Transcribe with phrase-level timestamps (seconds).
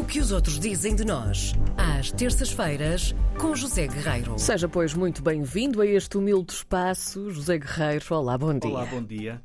[0.00, 4.38] O que os outros dizem de nós, às terças-feiras, com José Guerreiro.
[4.38, 7.30] Seja, pois, muito bem-vindo a este humilde espaço.
[7.30, 8.70] José Guerreiro, olá, bom dia.
[8.70, 9.42] Olá, bom dia.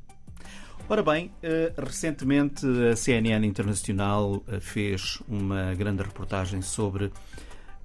[0.88, 7.12] Ora bem, eh, recentemente a CNN Internacional eh, fez uma grande reportagem sobre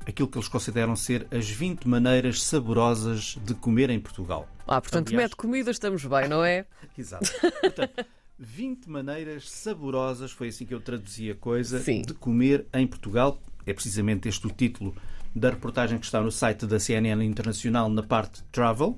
[0.07, 4.47] aquilo que eles consideram ser as 20 maneiras saborosas de comer em Portugal.
[4.65, 6.65] Ah, portanto, Aliás- mete comida, estamos bem, não é?
[6.97, 7.29] Exato.
[7.59, 8.05] Portanto,
[8.81, 12.01] 20 maneiras saborosas, foi assim que eu traduzi a coisa, Sim.
[12.01, 13.39] de comer em Portugal.
[13.65, 14.95] É precisamente este o título
[15.35, 18.97] da reportagem que está no site da CNN Internacional na parte Travel,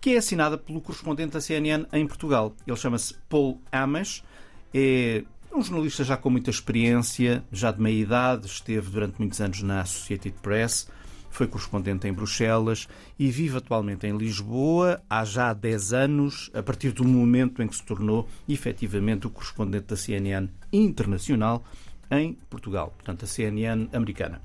[0.00, 2.54] que é assinada pelo correspondente da CNN em Portugal.
[2.66, 4.24] Ele chama-se Paul Amas,
[4.72, 9.62] é um jornalista já com muita experiência, já de meia idade, esteve durante muitos anos
[9.62, 10.88] na Associated Press,
[11.30, 16.92] foi correspondente em Bruxelas e vive atualmente em Lisboa há já 10 anos, a partir
[16.92, 21.64] do momento em que se tornou efetivamente o correspondente da CNN internacional
[22.10, 24.42] em Portugal, portanto a CNN americana.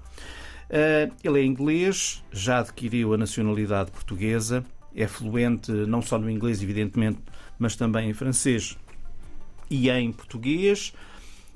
[0.69, 4.63] Eh, Ele é inglês, já adquiriu a nacionalidade portuguesa,
[4.95, 7.19] é fluente não só no inglês, evidentemente,
[7.59, 8.77] mas também em francês
[9.69, 10.93] e em português.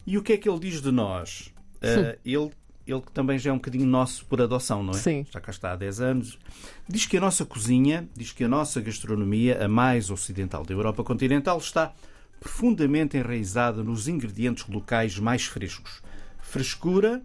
[0.05, 1.53] E o que é que ele diz de nós?
[1.81, 2.51] Eh, ele,
[2.91, 4.97] ele que também já é um bocadinho nosso por adoção, não é?
[4.97, 5.25] Sim.
[5.31, 6.39] Já cá está há 10 anos.
[6.87, 11.03] Diz que a nossa cozinha, diz que a nossa gastronomia, a mais ocidental da Europa
[11.03, 11.93] continental, está
[12.39, 16.01] profundamente enraizada nos ingredientes locais mais frescos.
[16.41, 17.21] Frescura,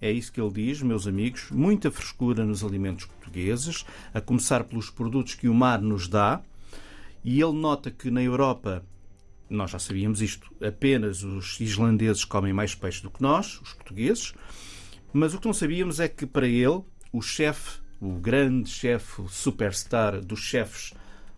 [0.00, 4.90] é isso que ele diz, meus amigos, muita frescura nos alimentos portugueses, a começar pelos
[4.90, 6.40] produtos que o mar nos dá.
[7.24, 8.84] E ele nota que na Europa,
[9.50, 14.32] nós já sabíamos isto, apenas os islandeses comem mais peixe do que nós, os portugueses.
[15.12, 19.28] Mas o que não sabíamos é que para ele, o chefe, o grande chefe, o
[19.28, 20.92] superstar dos chefes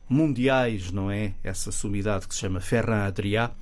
[0.08, 1.34] mundiais, não é?
[1.42, 3.52] Essa sumidade que se chama Ferran Adrià,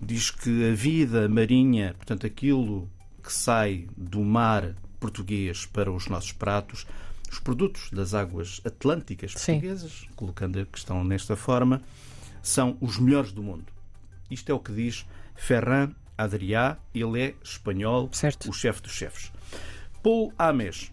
[0.00, 2.88] diz que a vida marinha, portanto, aquilo
[3.22, 6.86] que sai do mar português para os nossos pratos,
[7.30, 9.52] os produtos das águas atlânticas Sim.
[9.52, 11.80] portuguesas, colocando a questão nesta forma,
[12.42, 13.66] são os melhores do mundo.
[14.30, 15.92] Isto é o que diz Ferran
[16.22, 18.48] Adrià, ele é espanhol, Certo.
[18.50, 19.32] o chefe dos chefes.
[20.02, 20.90] Paul Ames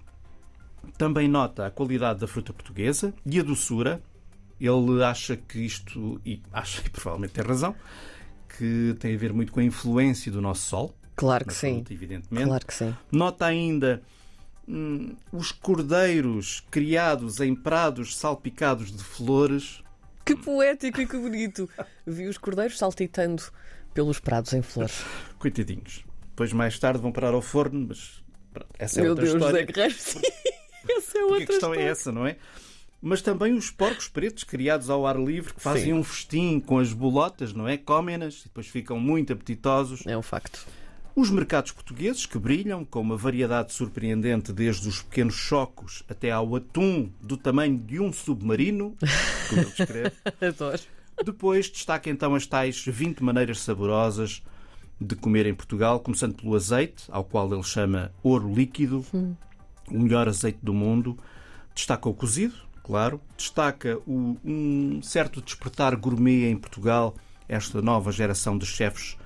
[0.98, 4.02] também nota a qualidade da fruta portuguesa e a doçura.
[4.60, 7.76] Ele acha que isto, e acha e provavelmente tem razão,
[8.58, 10.96] que tem a ver muito com a influência do nosso sol.
[11.16, 11.76] Claro que sim.
[11.76, 12.48] fruta, evidentemente.
[12.48, 12.96] Claro que sim.
[13.12, 14.02] Nota ainda
[14.68, 19.84] hum, os cordeiros criados em prados salpicados de flores.
[20.28, 21.70] Que poético e que bonito.
[22.06, 23.44] Vi os cordeiros saltitando
[23.94, 25.04] pelos prados em flores.
[25.40, 26.04] Coitadinhos.
[26.30, 28.24] Depois, mais tarde, vão parar ao forno, mas
[28.54, 29.62] pronto, essa é Meu outra Deus, história.
[29.62, 30.22] José Guerreiro, sim.
[30.90, 31.82] Essa é Porque outra a questão história.
[31.82, 32.38] é essa, não é?
[33.02, 35.94] Mas também os porcos pretos criados ao ar livre que fazem Sim.
[35.94, 37.78] um festim com as bolotas, não é?
[37.78, 40.06] Comem-nas e depois ficam muito apetitosos.
[40.08, 40.66] É um facto.
[41.18, 46.56] Os mercados portugueses que brilham com uma variedade surpreendente, desde os pequenos chocos até ao
[46.56, 48.96] atum do tamanho de um submarino,
[49.50, 50.12] como ele descreve.
[50.40, 50.80] Adoro.
[51.26, 54.44] Depois destaca então as tais 20 maneiras saborosas
[55.02, 60.28] de comer em Portugal, começando pelo azeite, ao qual ele chama ouro líquido, o melhor
[60.28, 61.18] azeite do mundo.
[61.74, 62.54] Destaca o cozido,
[62.84, 63.20] claro.
[63.36, 67.16] Destaca o, um certo despertar gourmet em Portugal,
[67.50, 69.18] esta nova geração de chefes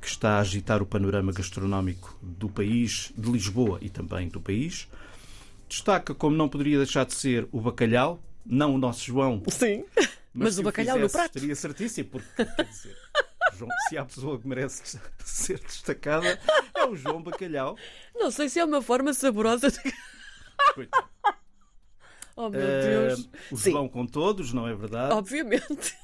[0.00, 4.88] que está a agitar o panorama gastronómico do país, de Lisboa e também do país.
[5.68, 9.84] Destaca, como não poderia deixar de ser, o bacalhau, não o nosso João, Sim.
[10.32, 11.36] Mas se o bacalhau no fizesse, prato.
[11.36, 12.96] Estaria certíssimo, porque, quer dizer,
[13.56, 16.38] João, se há pessoa que merece ser destacada,
[16.74, 17.76] é o João Bacalhau.
[18.14, 19.78] Não sei se é uma forma saborosa de.
[20.74, 21.08] Coitado.
[22.36, 23.30] Oh, meu Deus.
[23.50, 23.70] o Sim.
[23.70, 25.14] João com todos, não é verdade?
[25.14, 25.96] Obviamente.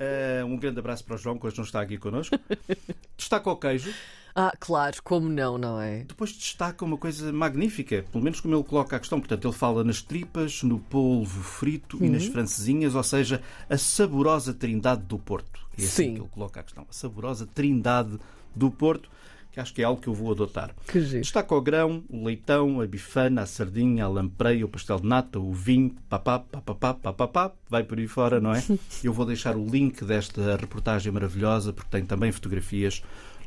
[0.00, 2.38] Ah, um grande abraço para o João, que hoje não está aqui connosco.
[3.16, 3.92] Destaca o queijo.
[4.34, 6.04] Ah, claro, como não, não é?
[6.04, 9.18] Depois destaca uma coisa magnífica, pelo menos como ele coloca a questão.
[9.18, 12.12] Portanto, ele fala nas tripas, no polvo frito e Uhum.
[12.12, 15.60] nas francesinhas, ou seja, a saborosa trindade do Porto.
[15.76, 16.14] É assim Sim.
[16.14, 16.86] que ele coloca a questão.
[16.88, 18.16] A saborosa trindade
[18.54, 19.10] do Porto,
[19.58, 20.70] que acho que é algo que eu vou adotar.
[20.86, 21.20] Que giro.
[21.20, 25.38] Destaca o grão, o leitão, a bifana, a sardinha, a lampreia, o pastel de nata,
[25.38, 28.62] o vinho, papá, papapá, papapá, vai por aí fora, não é?
[29.02, 33.02] Eu vou deixar o link desta reportagem maravilhosa, porque tem também fotografias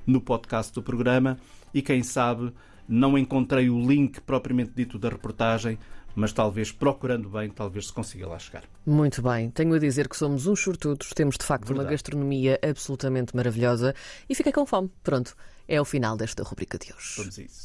[0.06, 1.38] no podcast do programa
[1.74, 2.52] e quem sabe
[2.88, 5.80] não encontrei o link propriamente dito da reportagem,
[6.16, 8.64] mas talvez procurando bem, talvez se consiga lá chegar.
[8.86, 11.94] Muito bem, tenho a dizer que somos uns sortudos, temos de facto uma Verdade.
[11.94, 13.94] gastronomia absolutamente maravilhosa
[14.30, 14.90] e fiquei com fome.
[15.04, 15.36] Pronto,
[15.68, 17.14] é o final desta rubrica de hoje.
[17.18, 17.60] Vamos a isso.